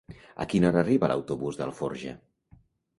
A 0.45 0.47
quina 0.53 0.67
hora 0.71 0.81
arriba 0.85 1.11
l'autobús 1.13 1.61
d'Alforja? 1.63 2.19